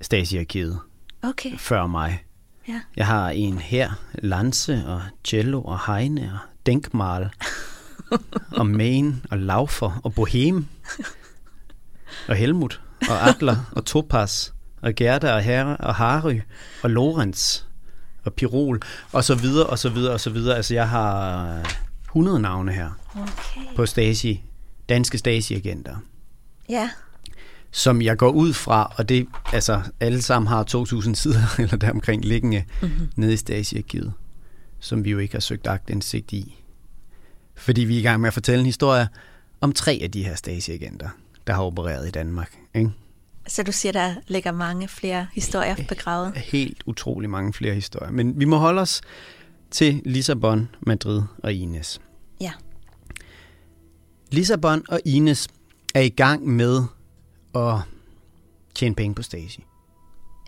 [0.00, 0.78] Stasi-arkivet
[1.22, 2.24] Okay, før mig.
[2.68, 2.80] ja.
[2.96, 7.28] Jeg har en her, Lanse og Cello og Heine og Denkmal
[8.60, 10.66] og Main og Laufer og Bohem
[12.28, 14.50] og Helmut og Adler og Topaz
[14.82, 16.40] og Gerda og Herre og Harry
[16.82, 17.62] og Lorenz
[18.24, 18.80] og Pirol
[19.12, 20.56] og så videre og så videre og så videre.
[20.56, 21.62] Altså jeg har
[22.08, 23.74] 100 navne her Okay.
[23.76, 24.42] på Stasi,
[24.88, 25.96] danske Stasi-agenter
[26.68, 26.90] Ja,
[27.70, 32.24] som jeg går ud fra, og det altså alle sammen har 2.000 sider eller deromkring
[32.24, 32.90] liggende Mhm.
[32.90, 33.08] mm-hmm.
[33.16, 34.12] nede i Stasi-arkivet,
[34.80, 36.56] som vi jo ikke har søgt agtindsigt i.
[37.54, 39.08] Fordi vi er i gang med at fortælle en historie
[39.60, 41.08] om tre af de her Stasi-agenter,
[41.46, 42.58] der har opereret i Danmark.
[42.74, 42.90] Ikke?
[43.46, 46.36] så du siger, der ligger mange flere historier begravet.
[46.36, 48.10] Helt utrolig mange flere historier.
[48.10, 49.00] Men vi må holde os
[49.70, 52.00] til Lissabon, Madrid og Ines.
[52.40, 52.52] Ja.
[54.32, 55.48] Lissabon og Ines
[55.94, 56.82] er i gang med
[57.54, 57.74] at
[58.74, 59.64] tjene penge på Stasi.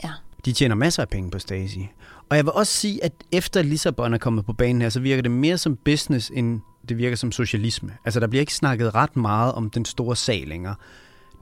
[0.05, 0.11] Ja.
[0.45, 1.89] De tjener masser af penge på Stasi.
[2.31, 5.23] Og jeg vil også sige, at efter Lissabon er kommet på banen her, så virker
[5.23, 7.97] det mere som business, end det virker som socialisme.
[8.05, 10.75] Altså, der bliver ikke snakket ret meget om den store sag længere.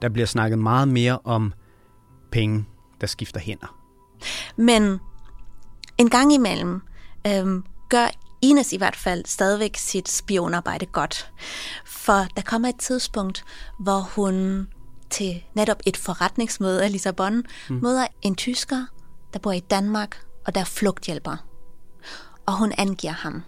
[0.01, 1.53] Der bliver snakket meget mere om
[2.31, 2.65] penge,
[3.01, 3.75] der skifter hænder.
[4.55, 4.99] Men
[5.97, 6.81] en gang imellem
[7.27, 8.07] øhm, gør
[8.41, 11.31] Ines i hvert fald stadigvæk sit spionarbejde godt.
[11.85, 13.45] For der kommer et tidspunkt,
[13.79, 14.67] hvor hun
[15.09, 17.79] til netop et forretningsmøde i Lissabon mm.
[17.81, 18.85] møder en tysker,
[19.33, 21.37] der bor i Danmark, og der er flugthjælper.
[22.45, 23.43] Og hun angiver ham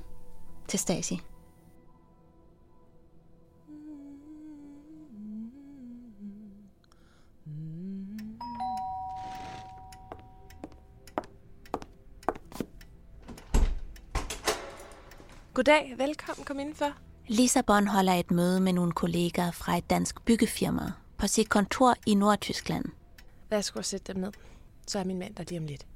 [0.67, 1.21] til Stasi.
[15.53, 16.93] Goddag, velkommen, kom indenfor.
[17.27, 22.15] Lissabon holder et møde med nogle kollegaer fra et dansk byggefirma på sit kontor i
[22.15, 22.85] Nordtyskland.
[23.49, 24.31] Værsgo at sætte dem ned.
[24.87, 25.87] Så er min mand der lige om lidt.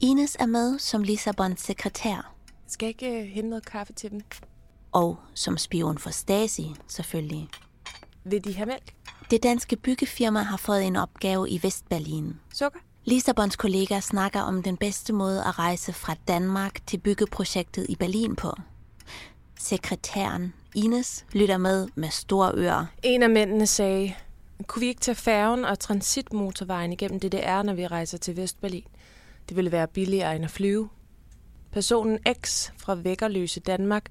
[0.00, 2.34] Ines er med som Lissabons sekretær,
[2.66, 4.20] Skal jeg ikke øh, hente noget kaffe til dem?
[4.92, 7.48] og som spion for Stasi, selvfølgelig.
[8.24, 8.94] Vil de have mælk?
[9.30, 12.40] Det danske byggefirma har fået en opgave i Vestberlin.
[12.52, 12.78] Sukker?
[13.06, 18.36] Lissabons kollegaer snakker om den bedste måde at rejse fra Danmark til byggeprojektet i Berlin
[18.36, 18.52] på.
[19.58, 22.86] Sekretæren Ines lytter med med store ører.
[23.02, 24.14] En af mændene sagde,
[24.66, 28.86] kunne vi ikke tage færgen og transitmotorvejen igennem DDR, når vi rejser til Vestberlin?
[29.48, 30.88] Det ville være billigere end at flyve.
[31.72, 34.06] Personen X fra Vækkerløse Danmark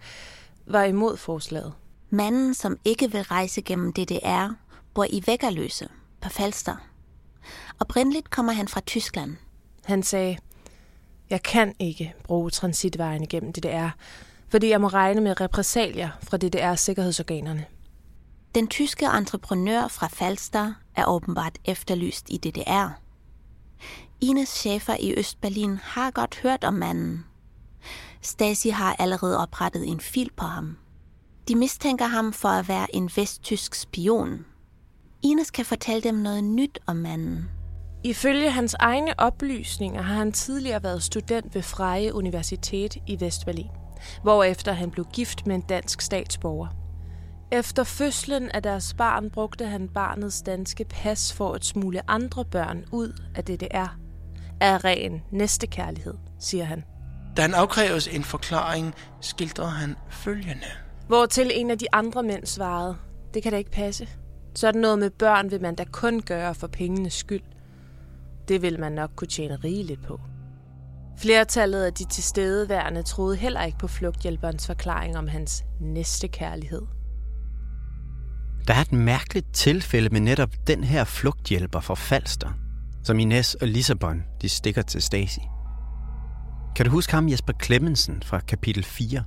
[0.66, 1.74] var imod forslaget.
[2.10, 4.54] Manden, som ikke vil rejse gennem DDR,
[4.94, 5.88] bor i Vækkerløse,
[6.22, 6.93] på Falster.
[7.80, 9.36] Oprindeligt kommer han fra Tyskland.
[9.86, 10.38] Han sagde,
[11.30, 13.90] jeg kan ikke bruge transitvejen igennem DDR,
[14.50, 17.66] fordi jeg må regne med repressalier fra DDR's sikkerhedsorganerne.
[18.56, 22.88] Den tyske entreprenør fra Falster er åbenbart efterlyst i DDR.
[24.22, 27.26] Ines chefer i Østberlin har godt hørt om manden.
[28.22, 30.78] Stasi har allerede oprettet en fil på ham.
[31.48, 34.46] De mistænker ham for at være en vesttysk spion.
[35.26, 37.50] Ines kan fortælle dem noget nyt om manden.
[38.04, 43.70] Ifølge hans egne oplysninger har han tidligere været student ved Freie Universitet i Vestberlin,
[44.24, 46.68] hvorefter han blev gift med en dansk statsborger.
[47.52, 52.86] Efter fødslen af deres barn brugte han barnets danske pas for at smule andre børn
[52.92, 53.98] ud af DDR.
[54.62, 56.84] Af ren næstekærlighed, siger han.
[57.38, 60.68] Da han afkræves en forklaring, skildrer han følgende.
[61.08, 62.98] Hvor til en af de andre mænd svarede,
[63.34, 64.08] det kan da ikke passe.
[64.56, 67.44] Sådan noget med børn vil man da kun gøre for pengenes skyld.
[68.48, 70.20] Det vil man nok kunne tjene rigeligt på.
[71.18, 76.82] Flertallet af de tilstedeværende troede heller ikke på flugthjælperens forklaring om hans næste kærlighed.
[78.68, 82.50] Der er et mærkeligt tilfælde med netop den her flugthjælper for Falster,
[83.04, 85.40] som Ines og Lissabon de stikker til Stacy.
[86.76, 89.24] Kan du huske ham Jesper Clemmensen fra kapitel 4?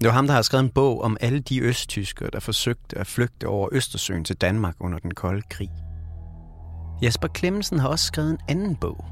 [0.00, 3.06] Det var ham, der har skrevet en bog om alle de østtyskere, der forsøgte at
[3.06, 5.70] flygte over Østersøen til Danmark under den kolde krig.
[7.02, 9.04] Jesper Clemmensen har også skrevet en anden bog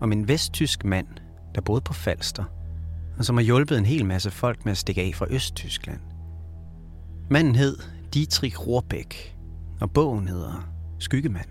[0.00, 1.06] om en vesttysk mand,
[1.54, 2.44] der boede på Falster,
[3.18, 6.00] og som har hjulpet en hel masse folk med at stikke af fra Østtyskland.
[7.30, 7.76] Manden hed
[8.14, 9.36] Dietrich Rohrbeck,
[9.80, 11.48] og bogen hedder Skyggemand.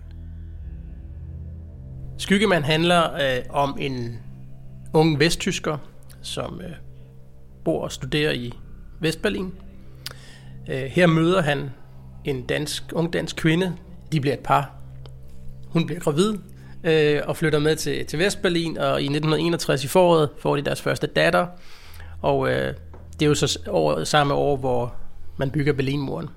[2.18, 4.18] Skyggemand handler øh, om en
[4.94, 5.78] ung vesttysker,
[6.22, 6.87] som øh,
[7.68, 8.52] bor og studerer i
[9.00, 9.52] Vestberlin.
[10.68, 11.70] Øh, her møder han
[12.24, 13.76] en dansk, ung dansk kvinde.
[14.12, 14.70] De bliver et par.
[15.68, 16.34] Hun bliver gravid
[16.84, 20.82] øh, og flytter med til, til Vestberlin, og i 1961 i foråret får de deres
[20.82, 21.46] første datter.
[22.22, 22.74] Og øh,
[23.12, 24.94] det er jo så år, samme år, hvor
[25.36, 26.28] man bygger Berlinmuren.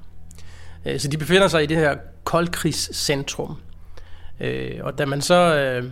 [0.86, 3.56] Øh, så de befinder sig i det her koldkrigscentrum.
[4.40, 5.92] Øh, og da man så øh,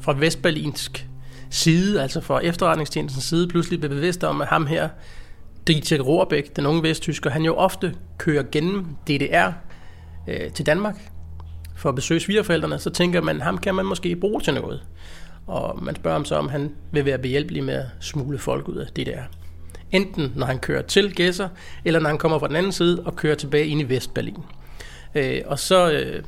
[0.00, 1.09] fra Vestberlinsk
[1.50, 4.88] side, altså fra efterretningstjenestens side, pludselig blev bevidst om, at ham her,
[5.66, 9.50] Dietrich Rohrbæk, den unge vesttysker, han jo ofte kører gennem DDR
[10.28, 11.10] øh, til Danmark
[11.76, 14.82] for at besøge svigerforældrene, så tænker man, ham kan man måske bruge til noget.
[15.46, 18.76] Og man spørger ham så, om han vil være behjælpelig med at smule folk ud
[18.76, 19.22] af DDR.
[19.90, 21.48] Enten når han kører til Gæsser,
[21.84, 24.36] eller når han kommer fra den anden side og kører tilbage ind i Vestberlin.
[25.14, 26.22] Øh, og så øh,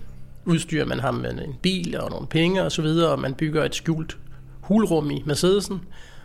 [0.45, 3.65] udstyrer man ham med en bil og nogle penge og så videre, og man bygger
[3.65, 4.19] et skjult
[4.63, 5.81] hulrum i Mercedesen,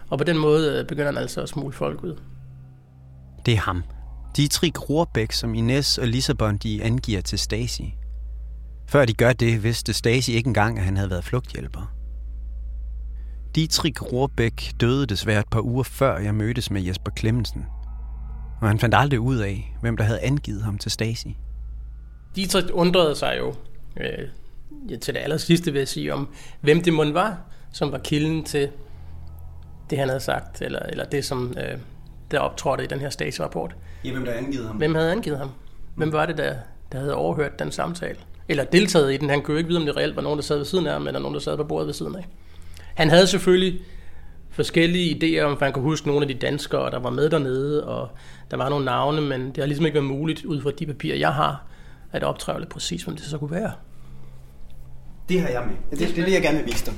[0.10, 2.18] og på den måde øh, begynder han altså at smule folk ud.
[3.46, 3.84] Det er ham.
[4.38, 7.96] Dietrich Rohrbeck, som Ines og Lissabon de angiver til Stasi.
[8.88, 11.94] Før de gør det, vidste Stasi ikke engang, at han havde været flugthjælper.
[13.56, 17.66] Dietrich Rohrbeck døde desværre et par uger før jeg mødtes med Jesper Clemmensen.
[18.62, 21.38] Og han fandt aldrig ud af, hvem der havde angivet ham til Stasi.
[22.36, 23.54] Dietrich undrede sig jo
[24.00, 24.28] øh,
[25.02, 26.30] til det aller sidste, vil jeg sige, om
[26.62, 27.42] hvem det måtte var,
[27.78, 28.70] som var kilden til
[29.90, 31.78] det, han havde sagt, eller, eller det, som øh,
[32.32, 33.76] der optrådte i den her Stasi-rapport.
[34.06, 34.78] Ja, hvem der angivet ham?
[34.78, 35.50] Hvem havde angivet ham?
[35.96, 36.56] Hvem var det, der,
[36.92, 38.18] der havde overhørt den samtale?
[38.50, 39.30] Eller deltaget i den?
[39.30, 40.94] Han kunne jo ikke vide, om det reelt var nogen, der sad ved siden af
[40.94, 42.28] ham, eller nogen, der sad på bordet ved siden af.
[42.96, 43.82] Han havde selvfølgelig
[44.50, 48.10] forskellige idéer om, han kunne huske nogle af de danskere, der var med dernede, og
[48.52, 51.18] der var nogle navne, men det har ligesom ikke været muligt, ud fra de papirer,
[51.18, 51.66] jeg har,
[52.12, 53.72] at optrævle præcis, hvem det så kunne være.
[55.30, 56.00] Det har jeg med.
[56.00, 56.94] Det, det, det vil jeg gerne vise dig.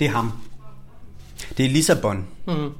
[0.00, 0.32] Det er ham.
[1.56, 2.26] Det er Lissabon.
[2.46, 2.72] Mm.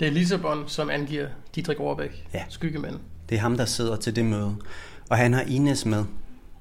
[0.00, 2.44] Det er Lissabon, som angiver Dietrich Rohrbeck, ja.
[2.48, 3.00] skyggemanden.
[3.28, 4.56] Det er ham, der sidder til det møde.
[5.10, 6.04] Og han har Ines med.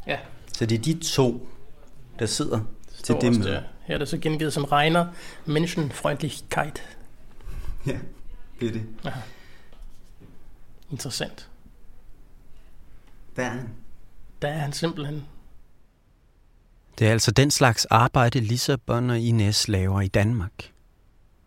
[0.07, 0.17] Ja.
[0.53, 1.49] Så det er de to,
[2.19, 2.59] der sidder
[3.03, 3.49] til det møde.
[3.51, 3.61] Der.
[3.81, 5.07] Her er det så gengivet som Reiner
[5.45, 6.83] Menschenfreundlichkeit.
[7.85, 7.97] Ja,
[8.59, 8.83] det er det.
[9.03, 9.19] Aha.
[10.91, 11.49] Interessant.
[13.35, 13.69] Der er han.
[14.41, 15.25] Der er han simpelthen.
[16.99, 20.71] Det er altså den slags arbejde, Lissabon og Ines laver i Danmark.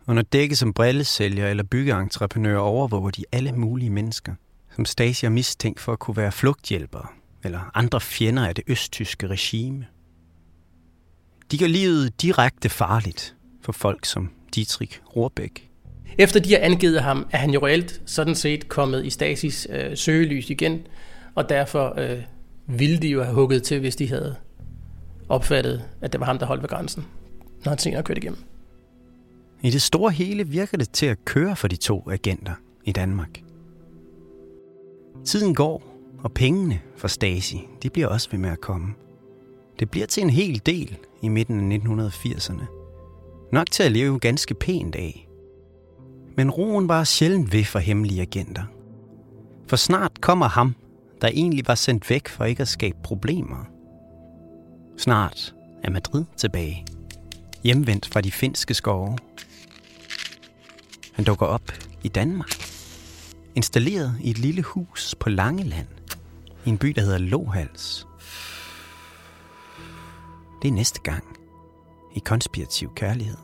[0.07, 4.35] Under dække som brillesælger eller byggeentreprenør overvåger de alle mulige mennesker,
[4.77, 7.07] som Stasi er mistænkt for at kunne være flugthjælpere
[7.45, 9.87] eller andre fjender af det østtyske regime.
[11.51, 15.71] De gør livet direkte farligt for folk som Dietrich Rohrbæk.
[16.19, 19.97] Efter de har angivet ham, er han jo reelt sådan set kommet i Stasis øh,
[19.97, 20.87] søgelys igen,
[21.35, 22.23] og derfor øh,
[22.67, 24.37] ville de jo have hugget til, hvis de havde
[25.29, 27.07] opfattede, at det var ham, der holdt ved grænsen,
[27.65, 28.39] når han senere kørte igennem.
[29.63, 32.53] I det store hele virker det til at køre for de to agenter
[32.85, 33.41] i Danmark.
[35.25, 35.91] Tiden går,
[36.23, 38.95] Og pengene for Stasi, de bliver også ved med at komme.
[39.79, 42.65] Det bliver til en hel del i midten af 1980'erne.
[43.53, 45.29] Nok til at leve ganske pænt af.
[46.37, 48.63] Men roen var sjældent ved for hemmelige agenter.
[49.67, 50.75] For snart kommer ham,
[51.21, 53.74] der egentlig var sendt væk for ikke at skabe problemer.
[54.99, 56.87] Snart er Madrid tilbage.
[57.63, 59.19] Hjemvendt fra de finske skove.
[61.13, 61.73] Han dukker op
[62.03, 62.55] i Danmark.
[63.55, 65.89] Installeret i et lille hus på Langeland.
[66.65, 68.07] I en by, der hedder Lohals.
[70.63, 71.25] Det er næste gang
[72.17, 73.37] i konspirativ kærlighed.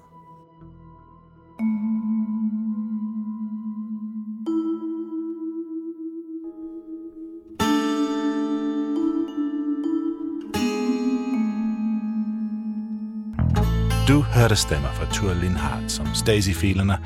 [14.09, 16.99] Du hørte stemmer fra Tur Lindhardt som stacy filerne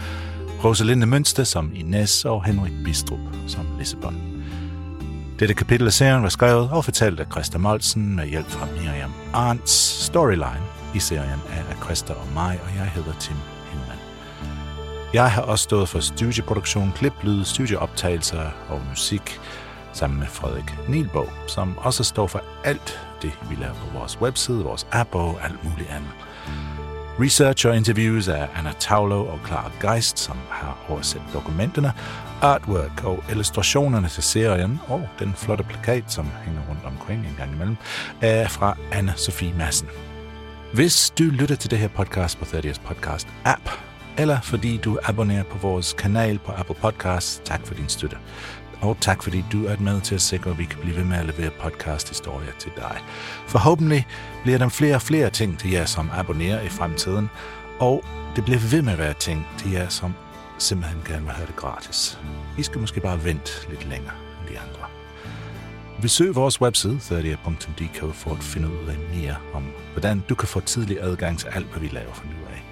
[0.65, 4.45] Rosalinde Mønster som Ines og Henrik Bistrup som Lissabon.
[5.39, 9.13] Dette kapitel af serien var skrevet og fortalt af Christa Molsen med hjælp fra Miriam
[9.33, 10.63] Arndts storyline
[10.95, 13.37] i serien er af Christa og mig, og jeg hedder Tim
[13.71, 13.99] Hinman.
[15.15, 19.41] Jeg har også stået for studieproduktion, kliplyd, studieoptagelser og musik
[19.93, 24.65] sammen med Frederik Nielbo, som også står for alt det, vi laver på vores webside,
[24.65, 26.11] vores app og alt muligt andet.
[27.21, 31.93] Researcher-interviews af Anna Taulo og Clara Geist, som har oversat dokumenterne,
[32.43, 37.53] artwork og illustrationerne til serien, og den flotte plakat, som hænger rundt omkring en gang
[37.53, 37.77] imellem,
[38.21, 39.89] er fra anne Sofie Madsen.
[40.73, 43.71] Hvis du lytter til det her podcast på 30 Podcast app,
[44.19, 48.17] eller fordi du abonnerer på vores kanal på Apple Podcasts, tak for din støtte.
[48.81, 51.17] Og tak fordi du er med til at sikre, at vi kan blive ved med
[51.17, 52.97] at levere podcast-historier til dig.
[53.47, 54.07] Forhåbentlig
[54.45, 57.31] bliver der flere og flere ting til jer, som abonnerer i fremtiden,
[57.81, 58.05] og
[58.37, 60.15] det bliver ved med at være ting til jer, som
[60.59, 62.19] simpelthen gerne vil have det gratis.
[62.59, 64.81] I skal måske bare vente lidt længere end de andre.
[66.03, 70.61] Besøg vores webside 30.dk for at finde ud af mere om, hvordan du kan få
[70.61, 72.63] tidlig adgang til alt, hvad vi laver for nu af.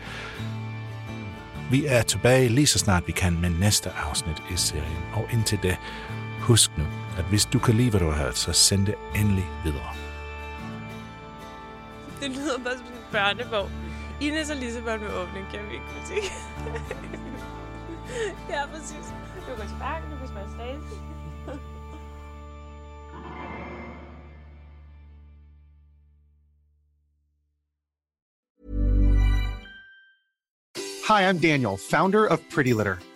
[1.70, 5.58] Vi er tilbage lige så snart vi kan med næste afsnit i serien, og indtil
[5.62, 5.76] det,
[6.40, 6.84] husk nu,
[7.18, 10.01] at hvis du kan lide, hvad du har hørt, så send det endelig videre.
[12.22, 12.92] Det lyder bare som en.
[14.20, 14.56] Ines og
[18.50, 19.06] ja, præcis.
[19.48, 20.78] Du kan spørge, du kan spørge.
[31.08, 32.96] Hi, I'm Daniel, founder of Pretty Litter.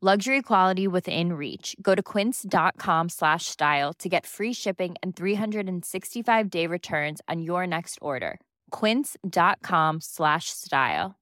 [0.00, 1.74] Luxury quality within reach.
[1.82, 7.66] Go to quince.com slash style to get free shipping and 365 day returns on your
[7.66, 8.38] next order.
[8.70, 11.16] Quince.com slash style.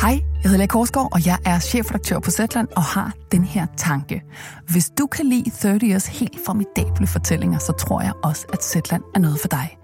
[0.00, 3.66] Hej, jeg hedder Lea Korsgaard, og jeg er chefredaktør på Zetland og har den her
[3.76, 4.22] tanke.
[4.70, 9.02] Hvis du kan lide 30 Years helt formidable fortællinger, så tror jeg også, at Zetland
[9.14, 9.78] er noget for dig.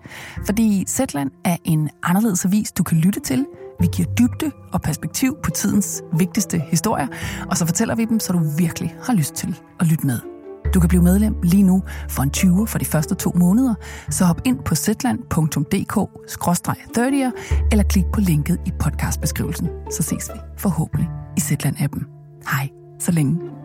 [0.47, 3.47] Fordi Zetland er en anderledes avis, du kan lytte til.
[3.83, 7.07] Vi giver dybde og perspektiv på tidens vigtigste historier,
[7.51, 10.19] og så fortæller vi dem, så du virkelig har lyst til at lytte med.
[10.75, 13.75] Du kan blive medlem lige nu for en 20 for de første to måneder,
[14.11, 17.31] så hop ind på zetland.dk-30'er
[17.71, 19.69] eller klik på linket i podcastbeskrivelsen.
[19.91, 22.05] Så ses vi forhåbentlig i Zetland-appen.
[22.51, 22.69] Hej,
[23.01, 23.62] så længe.